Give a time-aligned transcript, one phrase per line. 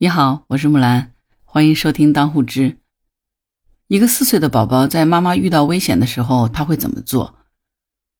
[0.00, 1.12] 你好，我是木兰，
[1.44, 2.76] 欢迎收听当护知。
[3.88, 7.34] 一个四岁的宝宝在妈妈遇到危险的时候，他会怎么做？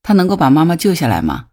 [0.02, 1.50] 他能够把妈妈救下来吗？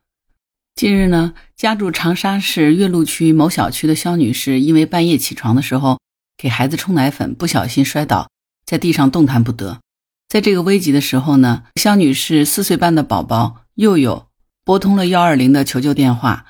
[0.74, 6.00] 近日呢，家住长沙市岳麓区某小区的肖女士，因为半夜起床的时候
[6.36, 8.28] 给孩子冲奶粉，不小心摔倒
[8.66, 9.80] 在地上动弹不得。
[10.28, 14.26] 在这个危急的时候呢，肖女士四岁半的宝宝佑佑
[14.64, 16.48] 拨通了幺二零的求救电话，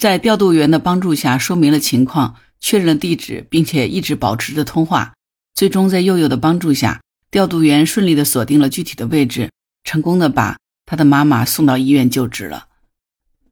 [0.00, 2.34] 在调度员的帮助下说明了情况。
[2.62, 5.12] 确认了地址，并且一直保持着通话。
[5.52, 9.50] 最终，在佑佑的帮助下，调度员顺利的锁定了具体的位置，
[9.84, 12.68] 成功的把他的妈妈送到医院救治了。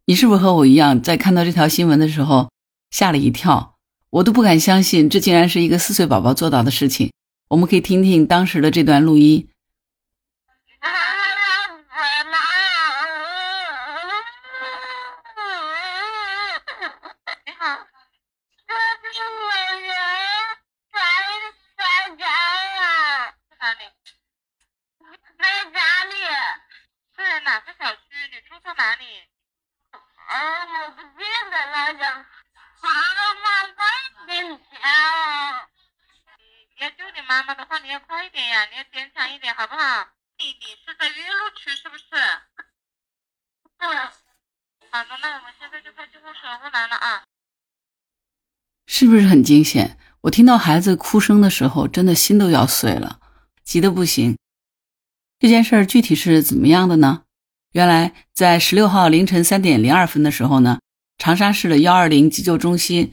[0.07, 2.51] 你是不是和我一样，在看到这条新闻的时候
[2.91, 3.75] 吓了一跳？
[4.11, 7.13] 我都不敢相信，这竟然是一个四岁宝宝做到的事情。
[7.49, 9.49] 我们可以听听当时的这段录音。
[19.21, 19.91] 我人
[20.91, 21.01] 在
[21.77, 23.85] 在家呀在哪里
[25.39, 26.15] 在哪里
[27.17, 29.29] 在哪个小区你住在哪里
[30.29, 32.27] 啊我不记得了呀
[32.81, 33.85] 啊妈妈在
[34.27, 34.81] 跟前
[36.75, 40.09] 你要救你妈妈的话你要快一点呀你要坚强一点好不好
[40.39, 42.07] 你你是在岳麓区是不是
[43.79, 44.13] 嗯
[44.93, 47.30] 好的那我们现在就开救护车过来了啊。
[48.87, 49.97] 是不是很惊险？
[50.23, 53.19] 我听到孩子哭声的时候，真的心都要碎了，
[53.65, 54.37] 急得不行。
[55.39, 57.23] 这件事儿具体是怎么样的呢？
[57.73, 60.81] 原来在十六号凌晨三点零二分的时候呢，
[61.17, 63.13] 长沙市的幺二零急救中心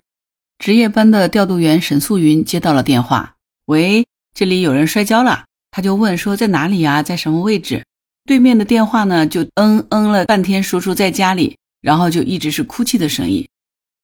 [0.58, 3.36] 值夜班的调度员沈素云接到了电话。
[3.66, 7.86] 喂，这里有人摔跤了，他就问说在哪里呀，在什么位置？
[8.26, 13.48] 对面的电话呢就嗯嗯了半天，说出在家里，然后就一直是哭泣的声音，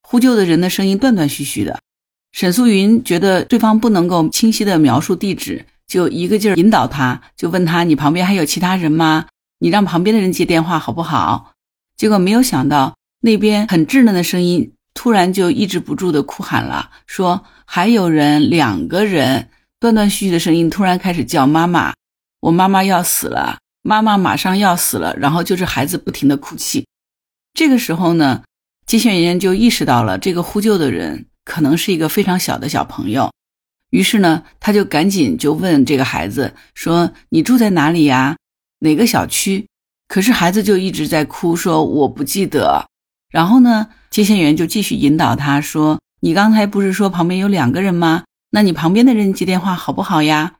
[0.04, 1.80] 呼救的人的声音断断续续的。
[2.32, 9.26] 沈素云觉得对方不能够清晰的描述地址，就一个劲儿引导他，就问他你旁边还有其他人吗？
[9.60, 11.54] 你让旁边的人接电话好不好？
[11.96, 19.50] 结果没有想到那边很稚嫩的声音突然就抑制不住的哭喊了，说还有人，两个人。
[19.80, 21.94] 断断续续的声音突然开始叫妈妈，
[22.40, 25.14] 我妈妈要死了，妈妈马上要死了。
[25.18, 26.88] 然后就是孩子不停的哭泣。
[27.54, 28.44] 这个时候呢，
[28.86, 33.32] 接线员就意识到了这个呼救的人可能是一个非常小的小朋友，
[33.90, 38.38] 于是呢，他就赶紧就问这个孩子说：“你住在哪里呀？
[38.80, 39.68] 哪个小区？”
[40.08, 42.88] 可是孩子就一直在哭，说我不记得。
[43.32, 50.58] 然后呢，接线员就继续引导他说：“你刚才不是说旁边有两个人吗？”那你旁边的人接电话好不好呀？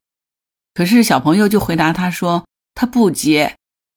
[0.74, 3.56] 可是小朋友就回答他说他不接。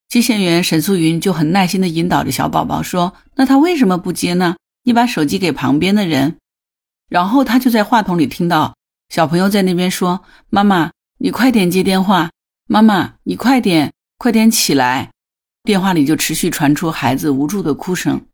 [0.08, 4.56] 接线员沈素云就很耐心的引导着小宝宝说：“那他为什么不接呢？
[4.84, 6.36] 你把手机给旁边的人。”
[7.10, 8.76] 然后他就在话筒里听到
[9.08, 12.30] 小朋友在那边说：“妈妈，你快点接电话！
[12.68, 15.10] 妈妈，你快点，快点起来！”
[15.64, 18.26] 电话里就持续传出孩子无助的哭声。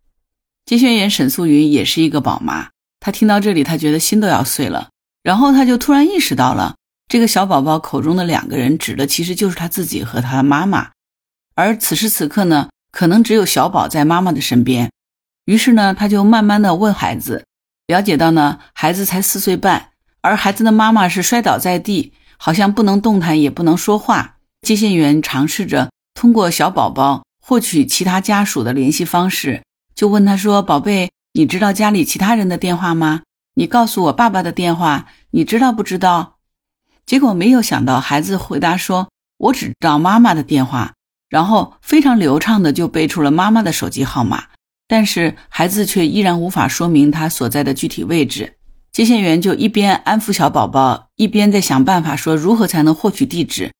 [0.66, 2.69] 接线员沈素云也是一个宝妈，
[3.00, 4.91] 她听到这里，她觉得心都要碎了。
[5.22, 6.77] 然后她就突然意识到了，
[7.09, 10.91] 这个小宝宝口中的两个人指的其实就是他自己和他妈妈，
[11.55, 14.91] 而此时此刻呢，可能只有小宝在妈妈的身边。
[15.45, 17.45] 于是呢，他就慢慢的问孩子，
[17.87, 19.91] 了解到呢，孩子才四岁半，
[20.21, 24.37] 而孩子的妈妈是摔倒在地，好像不能动弹，也不能说话。
[24.63, 29.63] 接线员尝试着通过小宝宝获取其他家属的联系方式，
[29.95, 33.23] 就问他说：“宝贝，你知道家里其他人的电话吗？”
[33.55, 36.37] 你告诉我爸爸的电话，你知道不知道？
[37.05, 40.95] 结果没有想到，孩子回答说：“我只知道妈妈的电话。”
[41.32, 44.48] 然后非常流畅的就背出了妈妈的手机号码，
[44.87, 48.59] 但是孩子却依然无法说明他所在的具体位置。
[48.93, 53.72] 接线员就一边安抚小宝宝，一边在想办法说如何才能获取地址。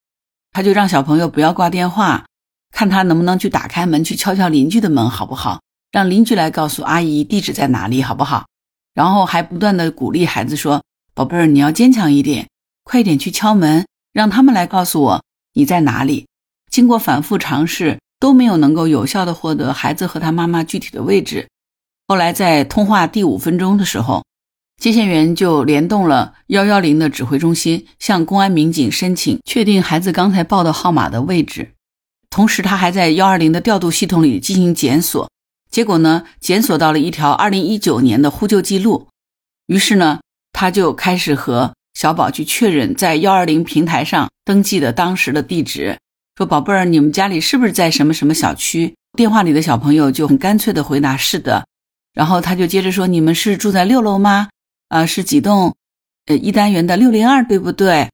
[0.51, 2.25] 他就让小朋友不要挂电话，
[2.71, 5.61] 看他能不能去打开门，去敲敲邻居的门，好不好？
[5.91, 8.47] 让邻居来告诉阿姨地址在哪里，好不好？
[8.95, 12.49] 然后还不断的鼓励孩子说：“宝贝儿，你要坚强一点，
[12.83, 15.23] 快点去敲门，让他们来告诉我
[15.53, 16.25] 你在哪里。”
[16.73, 21.47] 经过反复尝试，都没有能够有效的获得孩子和他妈妈具体的位置。
[22.09, 24.25] 后来在通话第五分钟的时候，
[24.81, 31.73] 接线员就联动了幺幺零的指挥中心，向公安民警申请确定孩子刚才报的号码的位置，
[32.31, 35.31] 同时他还在幺二零的调度系统里进行检索。
[35.71, 39.09] 结果呢，检索到了一条二零一九年的呼救记录，
[39.67, 40.21] 于是呢，
[40.55, 45.99] 他就开始和小宝去确认在幺二零平台上登记的当时的地址，
[46.37, 51.67] 说：“宝贝儿，你们家里是不是在什么什么小区？”电话里的小朋友就很干脆的回答：“是的。”
[52.15, 54.49] 然后他就接着说：“你们是住在六楼吗？
[54.89, 55.75] 啊，是几栋，
[56.27, 58.09] 呃，一单元的六零二，对不对？”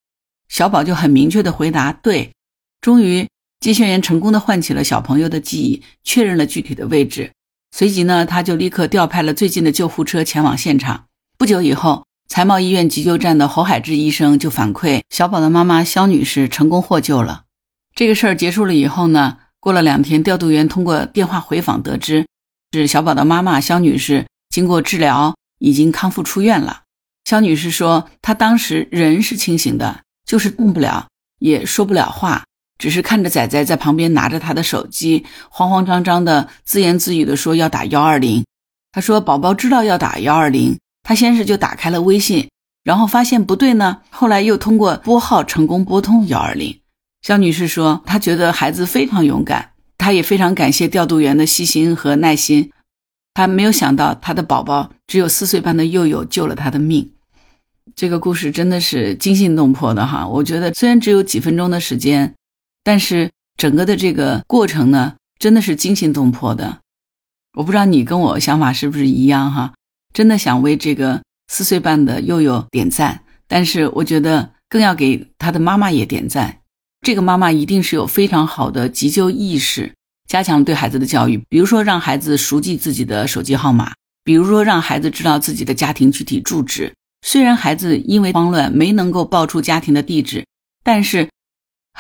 [0.48, 2.32] 小宝就很明确的回答：“对。”
[2.80, 3.28] 终于，
[3.60, 7.30] 接线员成功的唤起了小朋友的记忆，确认了具体的位置。
[7.70, 11.04] 随即呢，他就立刻调派了最近的救护车前往现场。
[11.36, 17.44] 不久以后，财贸医院急救站的侯海志医生就反馈，小宝的妈妈肖女士成功获救了。
[17.98, 22.28] 这个事儿结束了以后呢，过了两天，调度员通过电话回访得知，
[22.70, 26.82] 是小宝的妈妈肖女士经过治疗已经康复出院了。
[27.24, 31.08] 肖女士说，她当时人是清醒的，就是动不了，
[31.40, 32.44] 也说不了话。
[32.78, 38.44] 只是看着仔仔在旁边拿着他的手机，慌慌张张的自言自语的说要打幺二零。
[38.92, 42.48] 他说宝宝知道要打幺二零，他先是就打开了微信，
[42.84, 46.77] 然后发现不对呢，后来又通过拨号成功拨通幺二零。
[47.22, 52.72] 肖女士说，她觉得孩子非常勇敢，她也非常感谢调度员的细心和耐心。
[53.34, 57.12] 她没有想到她的宝宝只有四岁半的佑佑救了她的命。
[57.96, 60.26] 这个故事真的是惊心动魄的哈！
[60.26, 62.34] 我觉得虽然只有几分钟的时间。
[62.84, 66.78] 但是整个的这个过程呢，真的是惊心动魄的。
[67.58, 69.74] 我不知道你跟我想法是不是一样哈？
[70.14, 73.20] 真的想为这个四岁半的佑佑点赞。
[73.46, 76.60] 但是我觉得更要给他的妈妈也点赞。
[77.00, 79.94] 这个妈妈一定是有非常好的急救意识，
[80.26, 81.42] 加强对孩子的教育。
[81.48, 83.92] 比如说让孩子熟记自己的手机号码，
[84.24, 86.92] 比如说让孩子知道自己的家庭具体住址。
[87.26, 90.44] 虽然孩子因为慌乱没能够报出家庭的地址，
[90.82, 91.28] 但是。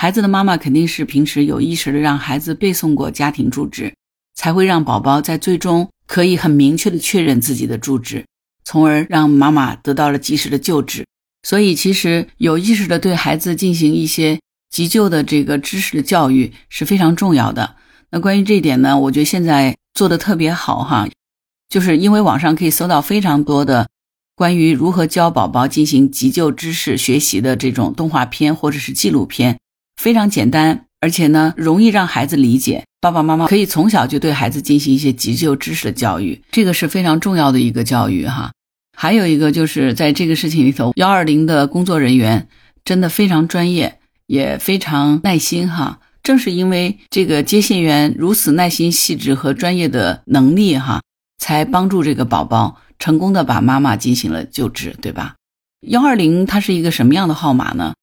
[0.00, 3.92] 孩子的妈妈肯定是平时有意识的让孩子背诵过家庭住址，
[4.36, 8.24] 才会让宝宝在最终可以很明确的确认自己的住址，
[8.64, 11.04] 从而让妈妈得到了及时的救治。
[11.42, 14.38] 所以，其实有意识的对孩子进行一些
[14.70, 17.76] 急救的这个知识的教育是非常重要的。
[18.10, 21.08] 那关于这一点呢，我觉得现在做的特别好哈，
[21.68, 23.88] 就是因为网上可以搜到非常多的
[24.34, 29.58] 关于如何教宝宝进行急救知识学习的这种动画片或者是纪录片。
[30.00, 32.84] 非常简单，而且呢容易让孩子理解。
[33.00, 38.52] 爸爸妈妈可以从小就对孩子进行一些急救知识的教育，这个是非常重要的一个教育哈。
[38.96, 42.48] 还有一个就是在这个事情里头，幺二零的工作人员
[42.84, 43.97] 真的非常专业，
[44.28, 45.98] 也非常耐心哈。
[46.22, 51.02] 正是因为这个接线员如此耐心细致和专业的能力哈，
[51.38, 55.34] 才帮助这个宝宝成功的把妈妈进行了救治，对吧？
[55.86, 57.94] 幺二零它是一个什么样的号码呢？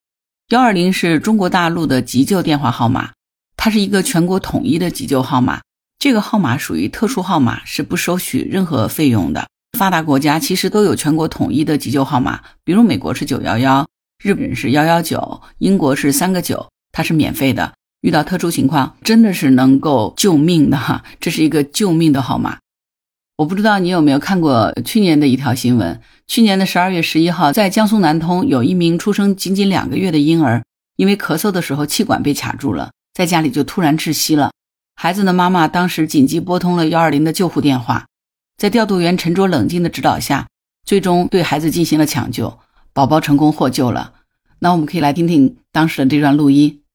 [0.50, 3.12] 幺二零是中国大陆的急救电话号码，
[3.58, 5.62] 它是一个全国统一的急救号码。
[6.00, 9.48] 这个号码属于特殊号码，是不收取任何费用的。
[9.78, 13.88] 发达国家其实都有全国统一的急救号码，比如美国是九幺幺，
[14.26, 17.74] 日本是幺幺九，英国是三个九，它是免费的。
[18.02, 22.58] 遇到特殊情况，真的是能够救命的哈， 这是一个救命的号码。
[23.38, 26.02] 我不知道你有没有看过去年的一条新闻？
[26.26, 30.64] 去年的十二月十一号，在江苏南通，有一名出生仅仅两个月的婴儿，
[30.96, 34.50] 因为咳嗽的时候气管被卡住了，在家里就突然窒息了。
[34.96, 38.08] 孩子的妈妈当时紧急拨通了幺二零的救护电话，
[38.58, 40.48] 在调度员沉着冷静的指导下，
[40.84, 42.58] 最终对孩子进行了抢救，
[42.92, 44.14] 宝宝成功获救了。
[44.66, 46.86] 那我们可以来听听当时的这段录音。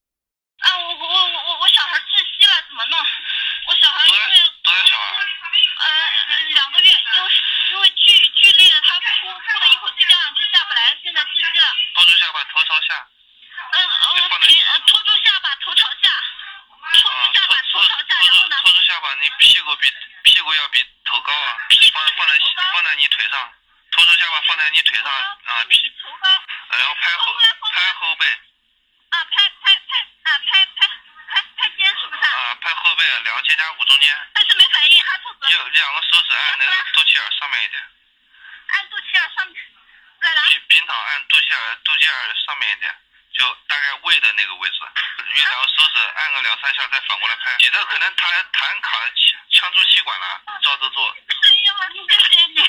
[19.21, 19.27] 你
[47.71, 48.97] 这可能弹弹卡
[49.49, 51.15] 呛住气管了，照着做。
[51.15, 52.61] 谢谢你，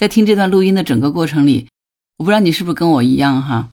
[0.00, 1.68] 在听这段录音的整个过程里，
[2.16, 3.68] 我不知道你是不是跟我一样哈，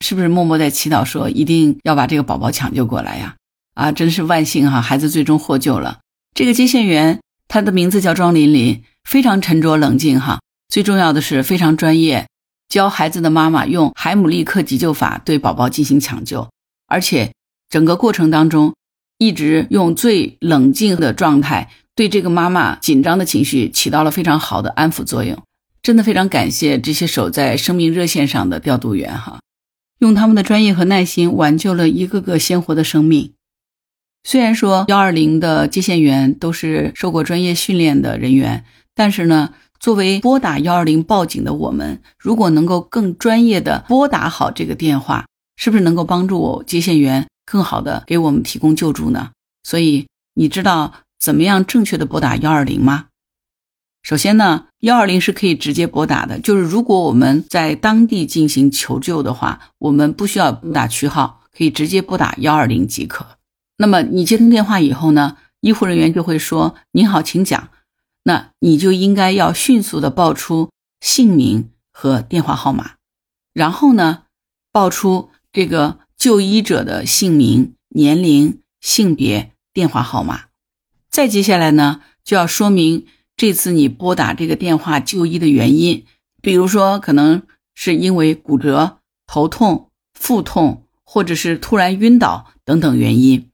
[0.00, 3.36] 是不是默默在祈祷说一定要把这个宝宝抢救过来呀？
[3.74, 5.98] 啊，真是万幸哈，孩子最终获救了。
[6.32, 10.40] 这个接线员他的名字叫庄琳琳，非常沉着冷静哈，
[10.70, 12.26] 最重要的是非常专业，
[12.70, 16.48] 教孩子的妈妈用海姆立克急救法对宝宝进行抢救。
[16.86, 17.34] 而且，
[17.68, 18.74] 整个过程当中，
[19.18, 25.36] 一直用最冷静的状态，对这个妈妈紧张的情绪起到了非常好的安抚作用。
[25.86, 29.38] 真的非常感谢这些守在生命热线上的调度员哈，
[30.00, 33.34] 用他们的专业和耐心挽救了一个个鲜活的生命。
[34.24, 38.64] 虽然说幺二零的接线员都是受过专业训练的人员，
[38.96, 49.30] 但是呢，作为拨打幺二零报警的我们，如果能够更专业的拨打好这个电话，是不是能够帮助接线员更好的给我们提供救助呢？
[49.62, 53.04] 所以你知道怎么样正确的拨打幺二零吗？
[54.06, 63.26] 首先呢，幺二零是可以直接拨打的，就是如果我们在当地进行求救的话，我们不需要拨打区号，可以直接拨打幺二零即可。
[63.78, 67.70] 那么你接通电话以后呢，医护人员就会说：“您好，请讲。”
[68.22, 70.70] 那你就应该要迅速的报出
[71.00, 72.92] 姓名和电话号码，
[73.52, 74.22] 然后呢，
[74.70, 80.42] 报出这个就医者的姓名、年龄、性别、电话号码。
[81.10, 83.04] 再接下来呢，就要说明。
[83.36, 86.06] 这次你拨打这个电话就医的原因，
[86.40, 87.42] 比如说可能
[87.74, 93.50] 是因为骨折、头痛、腹痛，或者是突然晕倒等等原因。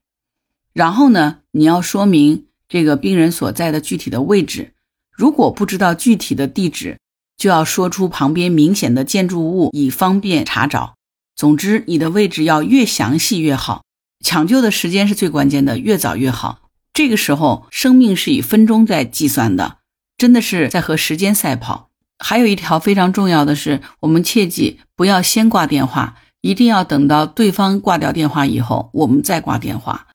[0.71, 4.73] 然后呢，你要说明这个病人所在的具体的位置。
[5.11, 6.97] 如果不知道具体的地址，
[7.37, 10.95] 就要说出旁边明显的建筑物，以方便查找。
[11.35, 13.83] 总之，你的位置要越详细越好。
[14.23, 16.62] 抢救的时间是最关键的，越早越好。
[16.93, 19.77] 这个时候，生命是以分钟在计算的，
[20.15, 21.89] 真的是在和时间赛跑。
[22.19, 30.07] 还有一条非常重要的是，我们切记不要先挂电话，一定要等到对方挂掉电话以后，我们再挂电话。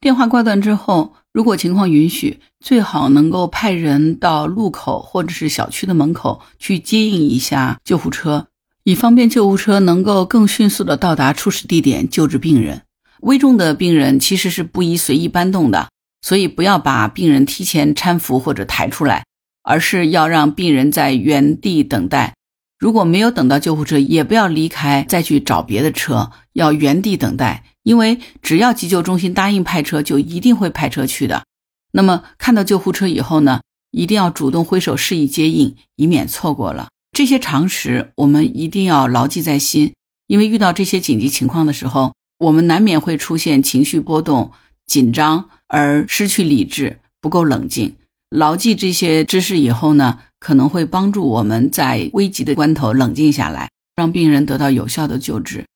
[0.00, 8.48] 电话挂断之后，如果情况允许，最好能够派人到路口或者是小区的门口去接应一下救护车，
[8.84, 12.82] 以方便救护车能够更迅速的到达出事地点救治病人。
[13.22, 15.88] 危重的病人其实是不宜随意搬动的，
[16.22, 19.24] 所以不要把病人提前搀扶或者抬出来，
[19.62, 22.34] 而是要让病人在原地等待。
[22.78, 27.64] 如果没有等到救护车，也不要离开再去找别的车，要原地等待。
[27.82, 31.44] 因为只要急救中心答应派车，就一定会派车去的。
[31.92, 33.60] 那么看到救护车以后呢，
[33.90, 38.12] 一定要主动挥手示意接应，以免错过了这些常识。
[38.16, 39.94] 我们一定要牢记在心，
[40.26, 42.12] 因为遇到这些紧急情况的时候。
[42.40, 44.52] 我们难免会出现情绪波动、
[44.86, 47.96] 紧张而失去理智，不够冷静。
[48.30, 55.66] 牢记这些知识以后呢，可能会帮助我们在危急的关头冷静下来，让病人得到有效的救治。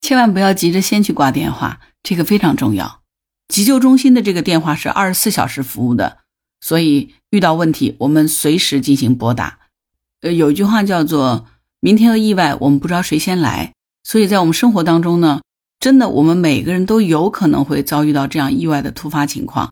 [0.00, 3.02] 千万不要急着先去挂电话，这个非常重要。
[3.48, 6.20] 急救中心的这个电话是二十四小时服务的，
[6.60, 9.58] 所以遇到问题我们随时进行拨打。
[10.22, 11.46] 呃，有一句话叫做
[11.80, 15.42] “明天的意外我们不知道谁先来”，所以在我们生活当中呢。
[15.78, 19.70] 真的，我们每个人都有可能会遭遇到这样意外的突发情况，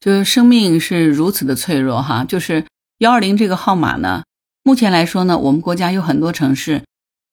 [0.00, 2.24] 就是生命是如此的脆弱哈。
[2.24, 2.66] 就是
[2.98, 4.24] 幺二零这个号码呢，
[4.62, 6.82] 目前来说呢，我们国家有很多城市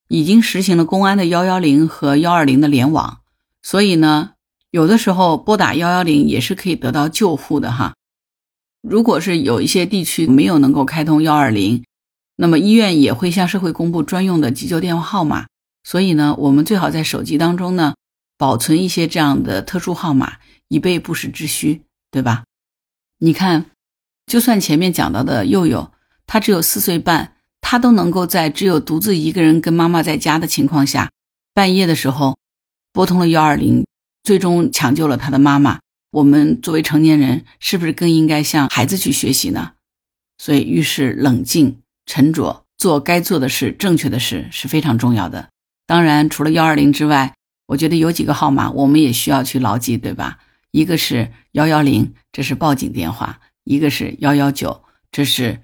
[0.10, 3.22] 已经实行了公安的幺幺零和幺二零的联网，
[3.64, 4.32] 所以呢，
[4.70, 7.94] 有的时候拨打幺幺零也是可以得到救护的哈。
[8.82, 11.84] 如果是有一些地区没有能够开通幺二零，
[12.36, 15.48] 那么医院也会向社会公布专用的急救电话号码，
[15.84, 17.96] 所以呢，我们最好在手机当中呢。
[18.42, 22.44] 保存一些这样的特殊号码，以备不时之需，对吧？
[23.20, 23.68] 你看，
[24.26, 25.92] 就算前面讲到的佑佑，
[26.26, 31.12] 他只有四岁半，他都能够在只有独自一个人跟妈妈在家的情况下，
[31.54, 32.36] 半夜的时候
[32.92, 33.86] 拨通了幺二零，
[34.24, 35.80] 最终抢救了他的妈妈。
[36.10, 39.74] 我们作为成年人，是不是更应该向孩子去学习呢？
[40.40, 45.50] 所以，遇事冷静沉着，做该做的事，正确的事是非常重要的。
[45.86, 47.36] 当然，除了幺二零之外，
[47.72, 50.40] 我觉得有几个号码我们也需要去牢记，对吧？
[50.72, 55.62] 一个是幺幺零，这是报警电话；一个是幺幺九，这是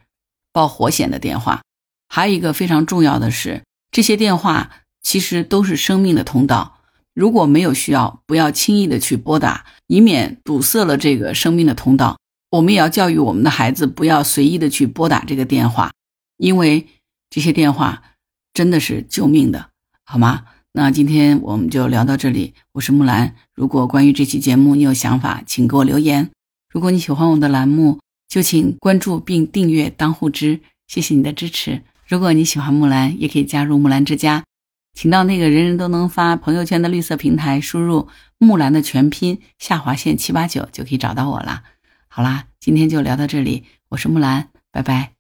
[0.54, 1.62] 报火险的电话。
[2.08, 4.72] 还有一个非常重要的是，这些电话
[5.02, 6.80] 其实都是生命的通道。
[7.14, 12.18] 如果没有需要，不要轻易的去拨打，以免堵塞了这个生命的通道。
[12.52, 15.92] 我们也要教育我们的孩子，不要随意的去拨打这个电话，
[16.38, 16.88] 因为
[17.30, 18.04] 这些电话
[18.54, 19.72] 真的是救命的，
[20.06, 20.46] 好吗？
[20.74, 23.36] 那今天我们就聊到这里，我是木兰。
[23.56, 26.30] 如果关于这期节目你有想法，请给我留言。
[26.72, 31.82] 如果你喜欢我的栏目，就请关注并订阅当户知，谢谢你的支持。
[32.08, 34.44] 如果你喜欢木兰，也可以加入木兰之家，
[34.94, 38.08] 请到那个人人都能发朋友圈的绿色平台，输入
[38.38, 41.64] 木兰的全拼下划线七八九就可以找到我了。
[42.08, 45.17] 好啦，今天就聊到这里，我是木兰，拜拜。